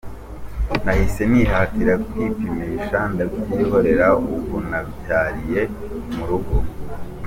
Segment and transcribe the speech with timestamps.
[0.83, 5.61] Nahise nitahira kwipimisha ndabyihorera, ubu nabyariye
[6.13, 6.55] mu rugo”.